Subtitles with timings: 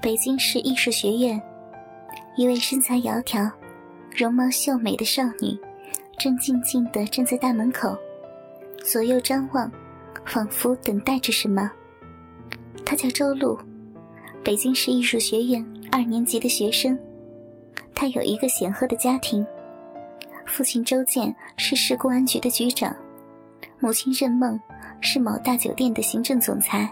[0.00, 1.40] 北京市艺术学院，
[2.34, 3.50] 一位身材窈窕、
[4.16, 5.54] 容貌秀美的少女，
[6.18, 7.94] 正静静地站在大门口，
[8.82, 9.70] 左右张望，
[10.24, 11.70] 仿佛等待着什么。
[12.82, 13.58] 她叫周露，
[14.42, 16.98] 北京市艺术学院二年级的学生。
[17.94, 19.46] 她有一个显赫的家庭，
[20.46, 22.96] 父亲周建是市公安局的局长，
[23.78, 24.58] 母亲任梦
[25.02, 26.90] 是某大酒店的行政总裁。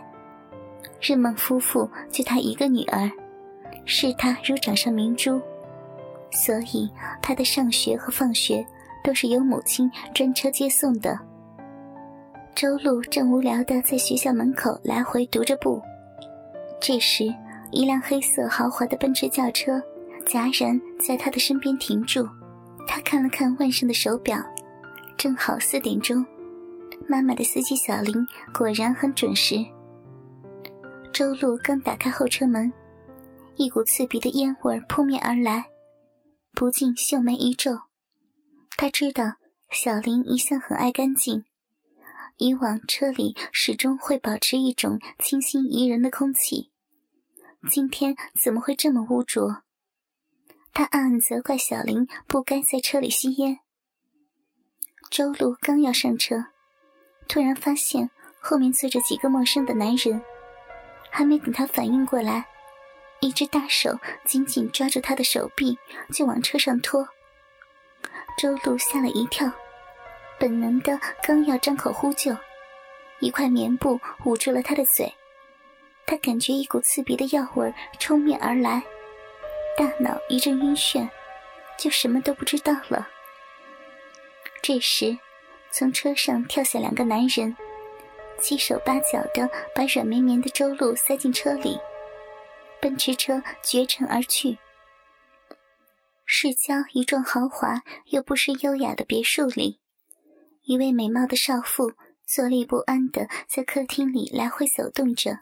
[1.00, 3.10] 任梦夫妇就她一个女儿，
[3.84, 5.40] 视她如掌上明珠，
[6.30, 6.90] 所以
[7.22, 8.66] 她的上学和放学
[9.04, 11.18] 都是由母亲专车接送的。
[12.54, 15.80] 周路正无聊的在学校门口来回踱着步，
[16.80, 17.32] 这时，
[17.70, 19.80] 一辆黑色豪华的奔驰轿车
[20.26, 22.28] 戛然在他的身边停住。
[22.86, 24.38] 他看了看腕上的手表，
[25.16, 26.26] 正好四点钟。
[27.06, 29.64] 妈妈的司机小林果然很准时。
[31.18, 32.72] 周露刚打开后车门，
[33.56, 35.68] 一股刺鼻的烟味扑面而来，
[36.52, 37.76] 不禁秀眉一皱。
[38.76, 39.24] 他知道
[39.68, 41.44] 小林一向很爱干净，
[42.36, 46.70] 以往车里始终会保持一种清新宜人的空气，
[47.68, 49.64] 今天怎么会这么污浊？
[50.72, 53.58] 他暗暗责怪小林不该在车里吸烟。
[55.10, 56.44] 周露刚要上车，
[57.26, 58.08] 突然发现
[58.40, 60.22] 后面坐着几个陌生的男人。
[61.10, 62.46] 还没等他反应过来，
[63.20, 65.78] 一只大手紧紧抓住他的手臂，
[66.12, 67.08] 就往车上拖。
[68.36, 69.50] 周露吓了一跳，
[70.38, 72.36] 本能的刚要张口呼救，
[73.18, 75.12] 一块棉布捂住了他的嘴。
[76.06, 78.82] 他感觉一股刺鼻的药味冲面而来，
[79.76, 81.08] 大脑一阵晕眩，
[81.76, 83.08] 就什么都不知道了。
[84.62, 85.18] 这时，
[85.70, 87.56] 从车上跳下两个男人。
[88.40, 91.78] 七手八脚的把软绵绵的周露塞进车里，
[92.80, 94.58] 奔驰车绝尘而去。
[96.24, 99.80] 市郊一幢豪华又不失优雅的别墅里，
[100.64, 101.92] 一位美貌的少妇
[102.26, 105.38] 坐立不安的在客厅里来回走动着，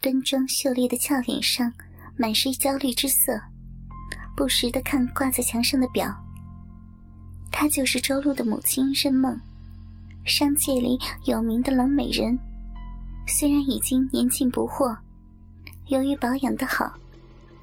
[0.00, 1.72] 端庄秀丽的俏脸上
[2.16, 3.40] 满是焦虑之色，
[4.36, 6.12] 不时的看挂在墙上的表。
[7.52, 9.40] 她就是周露的母亲任梦。
[10.28, 12.38] 商界里有名的冷美人，
[13.26, 14.96] 虽然已经年近不惑，
[15.86, 16.92] 由于保养的好，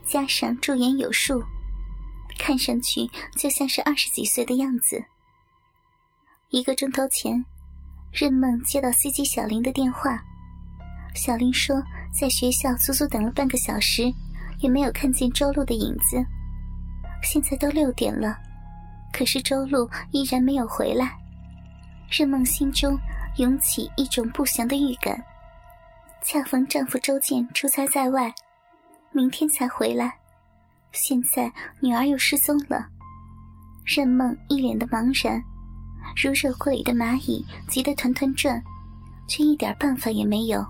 [0.03, 1.43] 加上驻颜有术，
[2.39, 5.03] 看上去就像是二十几岁的样子。
[6.49, 7.45] 一个钟头前，
[8.11, 10.19] 任梦接到司机小林的电话，
[11.13, 11.81] 小林说
[12.11, 14.11] 在学校足足等了半个小时，
[14.59, 16.25] 也没有看见周露的影子。
[17.21, 18.37] 现在都六点了，
[19.13, 21.15] 可是周露依然没有回来。
[22.09, 22.97] 任梦心中
[23.37, 25.21] 涌起一种不祥的预感，
[26.21, 28.33] 恰逢丈夫周建出差在外，
[29.11, 30.13] 明天才回来，
[30.91, 31.51] 现在
[31.81, 32.87] 女儿又失踪了。
[33.85, 35.41] 任梦一脸的茫然，
[36.15, 38.63] 如热锅里的蚂蚁，急得团团转，
[39.27, 40.65] 却一点办法也没有。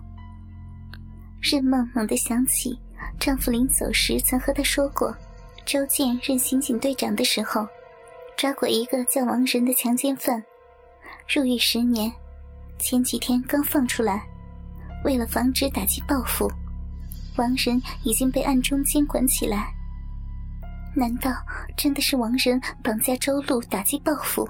[1.41, 2.79] 任梦猛地想起，
[3.19, 5.15] 丈夫临走时曾和她说过，
[5.63, 7.67] 周建任刑警队长的时候，
[8.35, 10.43] 抓过一个叫王仁的强奸犯。
[11.27, 12.11] 入狱十年，
[12.77, 14.23] 前几天刚放出来。
[15.03, 16.51] 为了防止打击报复，
[17.35, 19.73] 王仁已经被暗中监管起来。
[20.95, 21.31] 难道
[21.75, 24.47] 真的是王仁绑架周露打击报复？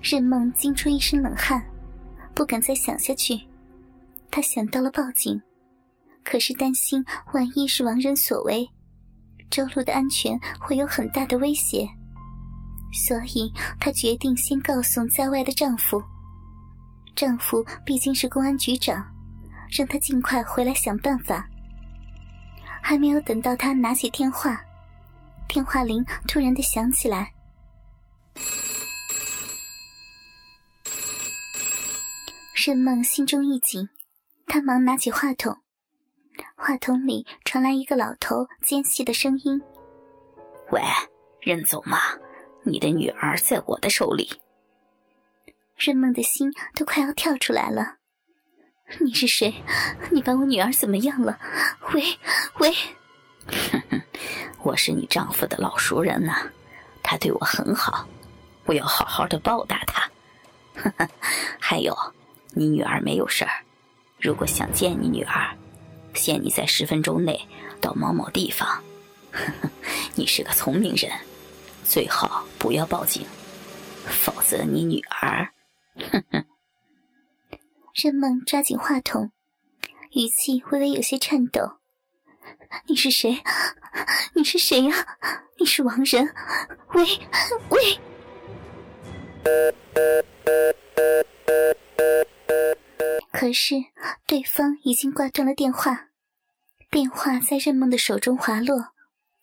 [0.00, 1.62] 任梦惊出一身冷汗，
[2.34, 3.40] 不敢再想下去。
[4.30, 5.40] 她想到了报警，
[6.22, 8.68] 可是担心万一是王仁所为，
[9.50, 11.88] 周露的安全会有很大的威胁。
[12.94, 16.02] 所以，她决定先告诉在外的丈夫。
[17.16, 19.04] 丈夫毕竟是公安局长，
[19.76, 21.48] 让他尽快回来想办法。
[22.82, 24.60] 还没有等到她拿起电话，
[25.48, 27.32] 电话铃突然的响起来。
[32.66, 33.88] 任梦心中一紧，
[34.46, 35.58] 她忙拿起话筒，
[36.56, 39.60] 话筒里传来一个老头尖细的声音
[40.72, 40.80] ：“喂，
[41.40, 41.98] 任总吗？”
[42.66, 44.30] 你的女儿在我的手里，
[45.76, 47.96] 任梦的心都快要跳出来了。
[49.00, 49.54] 你是谁？
[50.10, 51.38] 你把我女儿怎么样了？
[51.92, 52.02] 喂
[52.58, 52.74] 喂！
[54.62, 56.50] 我是你丈夫的老熟人呐，
[57.02, 58.08] 他对我很好，
[58.64, 60.10] 我要好好的报答他。
[60.74, 61.08] 呵呵，
[61.60, 61.94] 还有，
[62.54, 63.62] 你女儿没有事儿。
[64.18, 65.54] 如果想见你女儿，
[66.14, 67.38] 限你在十分钟内
[67.78, 68.66] 到某某地方。
[69.30, 69.70] 呵呵，
[70.14, 71.12] 你是个聪明人。
[71.84, 73.24] 最好不要报警，
[74.06, 75.52] 否则你女儿……
[76.10, 76.44] 哼哼。
[77.94, 79.30] 任梦抓紧话筒，
[80.12, 81.78] 语气微微有些颤抖
[82.88, 83.42] ：“你是谁？
[84.34, 84.92] 你是谁呀？
[85.60, 86.34] 你是王仁？
[86.94, 87.04] 喂
[87.70, 88.00] 喂！
[93.30, 93.74] 可是
[94.26, 96.08] 对方已经挂断了电话，
[96.90, 98.93] 电话在任梦的手中滑落，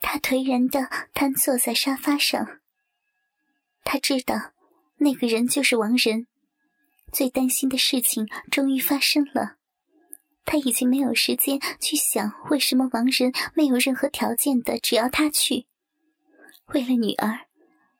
[0.02, 2.60] 他颓然的瘫坐在沙发上。
[3.84, 4.52] 他知道，
[4.98, 6.28] 那个人就是王仁。
[7.12, 9.58] 最担心的事情终于发生了。
[10.46, 15.68] 他已经没有时间去想为什么王仁没有任何条件的只要他去。
[16.74, 17.48] 为了女儿，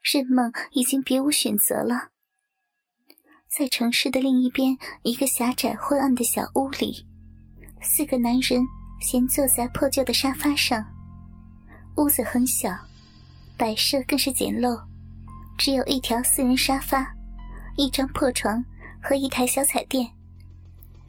[0.02, 2.10] 任梦已经别无选择了。
[3.48, 7.06] 在城市的另一边，一个狭窄昏暗的小屋里，
[7.82, 8.64] 四个男人
[9.02, 10.84] 闲坐在破旧的沙发上。
[11.98, 12.76] 屋子很小，
[13.58, 14.82] 摆设更是简陋，
[15.58, 17.14] 只有一条四人沙发，
[17.76, 18.64] 一张破床
[19.02, 20.10] 和一台小彩电。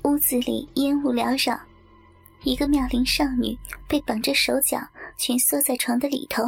[0.04, 1.58] 屋子里烟雾缭绕，
[2.42, 3.56] 一个妙龄少女
[3.88, 4.78] 被绑着手脚，
[5.16, 6.42] 蜷缩在床的里头，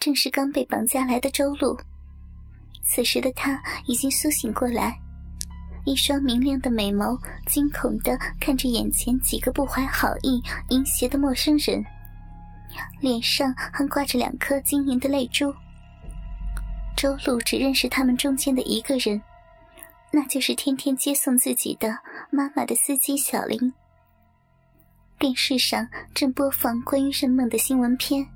[0.00, 1.78] 正是刚被绑架来的周露。
[2.82, 4.98] 此时的她已经苏醒过来，
[5.86, 7.16] 一双明亮的美眸
[7.46, 11.84] 惊恐地看着眼前几个不怀好意、淫邪的陌生人，
[13.00, 15.54] 脸上还挂着两颗晶莹的泪珠。
[16.96, 19.20] 周露只认识他们中间的一个人。
[20.12, 21.96] 那就是天天接送自己的
[22.32, 23.72] 妈妈的司机小林。
[25.20, 28.26] 电视上正播放关于任梦的新闻片，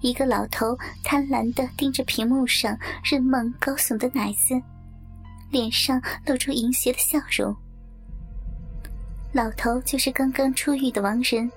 [0.00, 4.60] 一个老头贪婪地盯着屏幕上任梦高耸的奶子，
[5.50, 7.54] 脸上露出淫邪的笑容。
[9.32, 11.48] 老头就是刚刚出狱的王仁，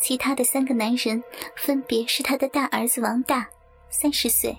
[0.00, 1.22] 其他的三个男人
[1.56, 3.46] 分别是他的大儿子王大，
[3.90, 4.56] 三十岁，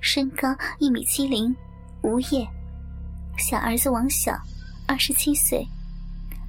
[0.00, 1.54] 身高一米七零，
[2.02, 2.46] 无业。
[3.36, 4.36] 小儿子王小，
[4.86, 5.66] 二十七岁，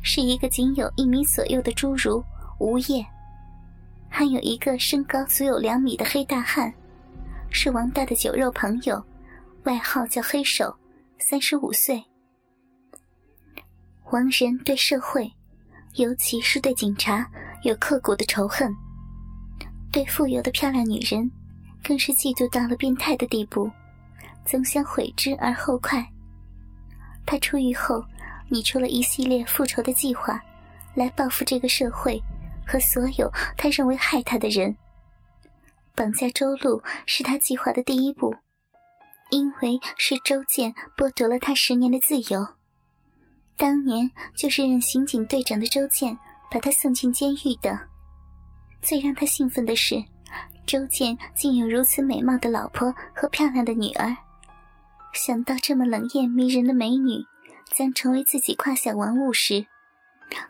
[0.03, 2.23] 是一个仅有一米左右的侏儒，
[2.59, 3.03] 无业；
[4.09, 6.71] 还有一个身高足有两米的黑大汉，
[7.49, 9.03] 是王大的酒肉朋友，
[9.63, 10.75] 外号叫黑手，
[11.17, 12.03] 三十五岁。
[14.11, 15.31] 王仁对社会，
[15.95, 17.29] 尤其是对警察，
[17.63, 18.73] 有刻骨的仇恨，
[19.91, 21.29] 对富有的漂亮女人，
[21.83, 23.69] 更是嫉妒到了变态的地步，
[24.45, 26.05] 总想悔之而后快。
[27.25, 28.03] 他出狱后，
[28.49, 30.41] 拟出了一系列复仇的计划，
[30.95, 32.21] 来报复这个社会
[32.65, 34.75] 和所有他认为害他的人。
[35.95, 38.33] 绑架周露是他计划的第一步，
[39.31, 42.47] 因为是周建剥夺了他十年的自由。
[43.57, 46.17] 当年就是任刑警队长的周建
[46.49, 47.79] 把他送进监狱的。
[48.81, 50.03] 最让他兴奋的是，
[50.65, 54.15] 周建竟有如此美貌的老婆和漂亮的女儿。
[55.13, 57.25] 想到这么冷艳迷人的美女
[57.75, 59.65] 将成为自己胯下玩物时，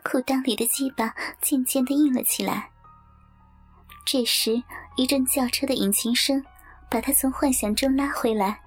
[0.04, 2.70] 裤裆里的鸡巴渐渐的硬了起来。
[4.04, 4.62] 这时，
[4.96, 6.44] 一阵轿车的引擎声
[6.90, 8.60] 把他从幻想中拉回来。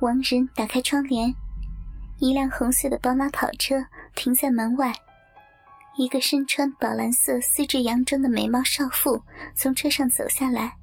[0.00, 1.34] 王仁打开窗帘，
[2.18, 3.84] 一辆红色的宝马跑车
[4.14, 4.94] 停在门外，
[5.98, 9.20] 一个身穿宝蓝色丝质洋装的美貌少妇
[9.56, 10.76] 从车上走下来。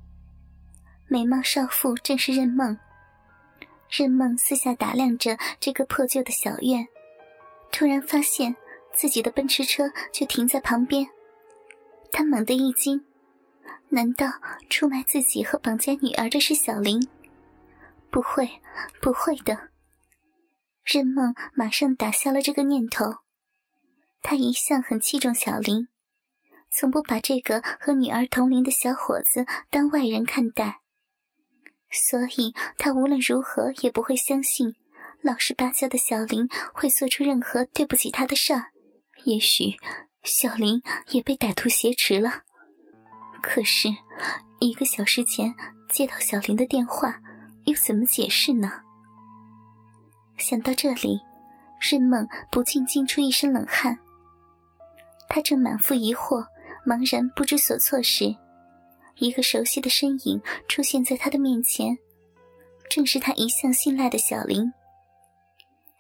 [1.08, 2.78] 美貌少妇正是任梦。
[3.90, 6.86] 任梦四下打量着这个破旧的小院，
[7.72, 8.54] 突然发现
[8.94, 11.08] 自己的奔驰车却停在旁边。
[12.12, 13.06] 他猛地一惊，
[13.88, 14.28] 难道
[14.70, 17.02] 出卖自己和绑架女儿的是小林？
[18.12, 18.50] 不会，
[19.02, 19.70] 不会的。
[20.84, 23.25] 任梦马上打消了这个念头。
[24.28, 25.88] 他一向很器重小林，
[26.72, 30.82] 从不把这个和女儿同龄的小伙子当外人看待。
[31.92, 34.74] 所以，他无论如何也不会相信
[35.22, 38.72] 老实巴交的小林会做出任何对不起他的事儿。
[39.26, 39.76] 也许，
[40.24, 42.42] 小林也被歹徒挟持了。
[43.44, 43.90] 可是，
[44.60, 45.54] 一个小时前
[45.88, 47.22] 接到小林的电话，
[47.66, 48.82] 又怎么解释呢？
[50.40, 51.20] 想到这里，
[51.80, 54.00] 任梦不禁惊出一身冷汗。
[55.30, 56.46] 他正满腹疑惑、
[56.86, 58.36] 茫然不知所措时。
[59.18, 61.98] 一个熟悉的身影出现在他的面前，
[62.90, 64.72] 正是他一向信赖的小林。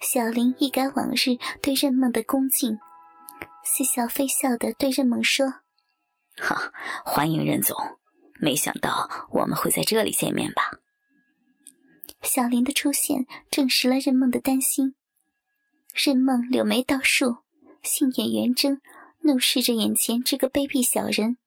[0.01, 2.77] 小林一改往日对任梦的恭敬，
[3.63, 5.45] 似笑非笑的对任梦说
[6.37, 6.73] ：“哈，
[7.05, 7.75] 欢迎任总，
[8.39, 10.73] 没想到我们会在这里见面吧？”
[12.21, 14.95] 小林的出现证实了任梦的担心。
[15.93, 17.37] 任梦柳眉倒竖，
[17.81, 18.81] 杏眼圆睁，
[19.25, 21.37] 怒视着眼前这个卑鄙小人。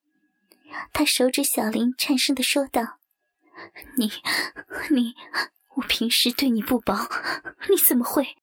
[0.92, 2.98] 他手指小林，颤声的说道
[3.96, 4.10] ：“你，
[4.90, 5.14] 你，
[5.76, 7.08] 我平时对你不薄，
[7.70, 8.36] 你怎么会？”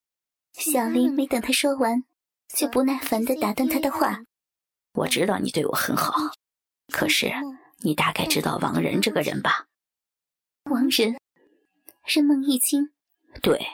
[0.53, 2.03] 小林没等他说完，
[2.47, 4.23] 就不耐烦的打断他的话
[4.93, 6.13] ：“我知道你对我很好，
[6.91, 7.31] 可是
[7.79, 9.67] 你大概知道王仁这个人吧？
[10.63, 11.19] 王仁，
[12.05, 12.91] 任梦一惊。
[13.41, 13.67] 对，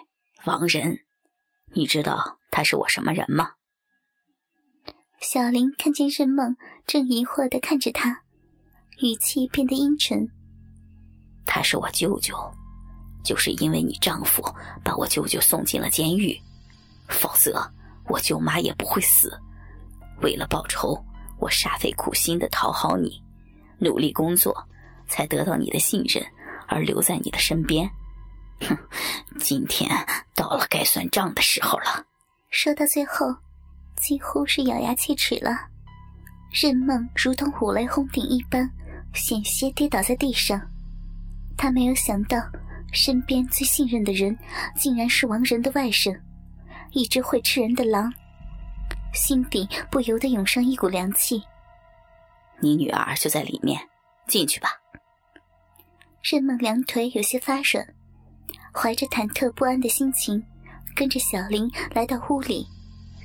[0.46, 1.06] 王仁，
[1.74, 3.54] 你知道他是我什么人吗？
[5.22, 8.24] 小林看见任梦正疑惑的看着他，
[9.02, 10.28] 语气变得阴沉。
[11.46, 12.36] 他是我舅舅，
[13.24, 14.44] 就是因为你丈夫
[14.84, 16.36] 把我舅舅送进了监狱，
[17.08, 17.72] 否则
[18.08, 19.32] 我舅妈也不会死。
[20.24, 21.00] 为了报仇，
[21.40, 23.22] 我煞费苦心的讨好你，
[23.78, 24.68] 努力工作，
[25.08, 26.26] 才得到你的信任
[26.68, 27.88] 而留在你的身边。
[28.62, 28.76] 哼，
[29.38, 29.88] 今天
[30.36, 32.04] 到了该算账的时候了。
[32.50, 33.36] 说到最后。
[34.02, 35.52] 几乎是咬牙切齿了，
[36.52, 38.68] 任梦如同五雷轰顶一般，
[39.14, 40.60] 险些跌倒在地上。
[41.56, 42.38] 他没有想到，
[42.92, 44.36] 身边最信任的人，
[44.76, 46.20] 竟然是王仁的外甥，
[46.92, 48.12] 一只会吃人的狼，
[49.14, 51.44] 心底不由得涌上一股凉气。
[52.60, 53.80] 你女儿就在里面，
[54.28, 54.70] 进去吧。
[56.24, 57.88] 任梦两腿有些发软，
[58.74, 60.44] 怀着忐忑不安的心情，
[60.96, 62.68] 跟着小林来到屋里。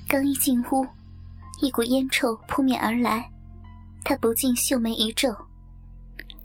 [0.08, 0.86] 刚一进屋，
[1.60, 3.28] 一股烟臭扑面而来，
[4.04, 5.34] 他不禁秀眉一皱。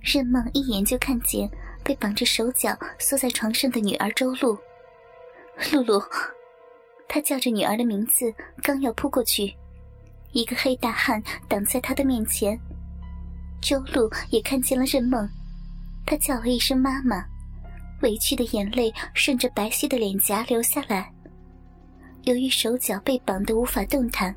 [0.02, 1.48] 任梦一眼就看见
[1.84, 4.58] 被绑着手脚缩在床上的女儿周露。
[5.72, 6.04] 露露，
[7.08, 9.54] 他叫着女儿的名字，刚要扑过去，
[10.32, 12.60] 一个黑大汉挡在他的面前。
[13.62, 15.30] 周露也看见了任梦，
[16.04, 17.24] 她叫了一声“妈妈”，
[18.02, 21.14] 委屈的眼泪顺着白皙的脸颊流下来。
[22.24, 24.36] 由于手脚被绑得无法动弹，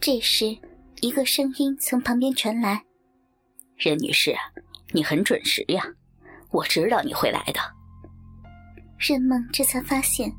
[0.00, 0.56] 这时
[1.00, 2.80] 一个声音从旁边传来
[3.76, 4.34] ：“任女士，
[4.92, 5.84] 你很准时呀，
[6.50, 7.60] 我知道你会来的。”
[8.98, 10.32] 任梦这才发现，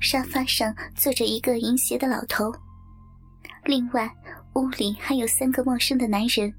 [0.00, 2.52] 沙发上坐着一个淫邪的老头，
[3.64, 4.10] 另外
[4.54, 6.52] 屋里还有三个陌生的男人。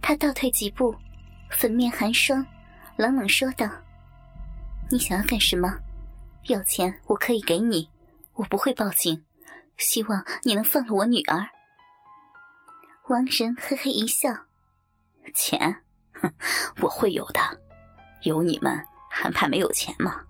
[0.00, 0.94] 他倒退几步，
[1.50, 2.46] 粉面寒霜，
[2.96, 3.68] 冷冷说道
[4.90, 5.76] ：“你想要干什么？
[6.44, 7.86] 要钱我可以给你。”
[8.36, 9.24] 我不会报警，
[9.78, 11.48] 希望你能放了我女儿。
[13.08, 14.30] 王仁嘿嘿一笑
[15.34, 16.32] ：“钱，哼，
[16.82, 17.40] 我会有的。
[18.22, 20.22] 有你们还怕没有钱吗？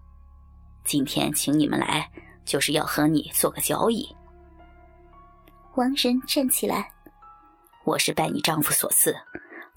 [0.85, 2.11] 今天请你们来，
[2.45, 4.15] 就是要和你做个交易。”
[5.75, 6.93] 王仁站起来
[7.85, 9.17] ：“我是拜你丈夫所赐，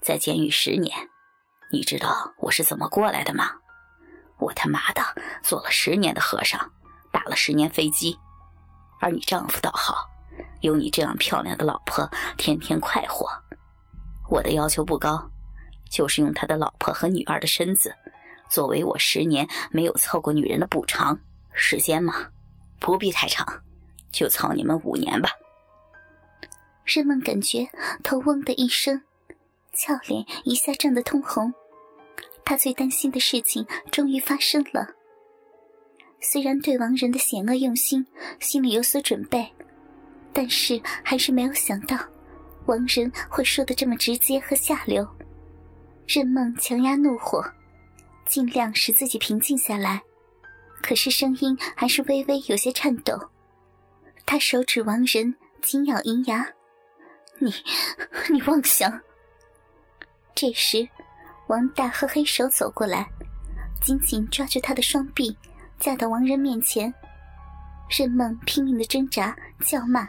[0.00, 0.96] 在监狱十年。
[1.72, 3.56] 你知道我是怎么过来的吗？
[4.38, 5.02] 我他妈的
[5.42, 6.72] 做了十年的和尚。”
[7.20, 8.18] 打了十年飞机，
[8.98, 10.08] 而你丈夫倒好，
[10.62, 13.28] 有你这样漂亮的老婆，天天快活。
[14.30, 15.30] 我的要求不高，
[15.90, 17.94] 就是用他的老婆和女儿的身子，
[18.48, 21.18] 作为我十年没有操过女人的补偿。
[21.52, 22.26] 时间嘛，
[22.78, 23.46] 不必太长，
[24.10, 25.28] 就操你们五年吧。
[26.84, 27.68] 任梦感觉
[28.02, 29.02] 头嗡的一声，
[29.74, 31.52] 俏脸一下涨得通红。
[32.46, 34.94] 她最担心的事情终于发生了。
[36.20, 38.06] 虽然对王仁的险恶用心
[38.38, 39.50] 心里有所准备，
[40.32, 41.98] 但是还是没有想到
[42.66, 45.06] 王仁会说的这么直接和下流。
[46.06, 47.42] 任梦强压怒火，
[48.26, 50.02] 尽量使自己平静下来，
[50.82, 53.18] 可是声音还是微微有些颤抖。
[54.26, 56.46] 他手指王仁，紧咬银牙
[57.38, 57.52] ：“你，
[58.30, 59.00] 你妄想！”
[60.34, 60.88] 这时，
[61.48, 63.08] 王大和黑手走过来，
[63.82, 65.36] 紧紧抓住他的双臂。
[65.80, 66.92] 架到王仁面前，
[67.88, 69.34] 任梦拼命的挣扎
[69.64, 70.06] 叫骂，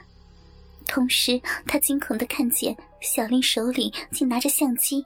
[0.85, 5.03] 同时他惊恐的看见小林手里竟拿着相机，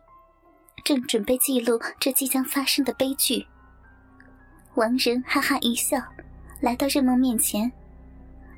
[0.83, 3.45] 正准备记录这即将发生的悲剧。
[4.73, 6.01] 王仁哈哈一笑，
[6.59, 7.71] 来到任梦面前，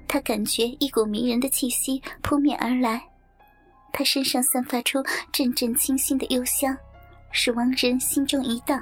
[0.08, 3.04] 他感觉一股迷人的气息扑面而来，
[3.92, 6.76] 他身上散发出阵阵清新的幽香，
[7.32, 8.82] 使王仁心中一荡。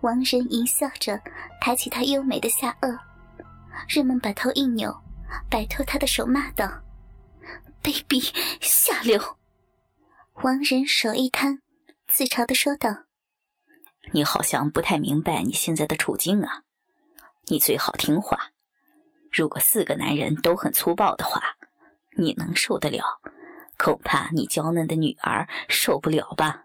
[0.00, 1.20] 王仁淫笑着，
[1.60, 2.98] 抬起他优美的下颚。
[3.88, 4.94] 任梦把头一扭，
[5.50, 6.66] 摆脱他的手，骂道
[7.82, 9.20] ：“卑鄙下流！”
[10.42, 11.60] 王仁手一摊，
[12.08, 13.04] 自嘲的说道
[14.12, 16.62] ：“你好像不太明白你现在的处境啊！
[17.48, 18.52] 你最好听话。
[19.30, 21.42] 如果四个男人都很粗暴的话，
[22.16, 23.20] 你能受得了？
[23.76, 26.64] 恐怕你娇嫩的女儿受不了吧？”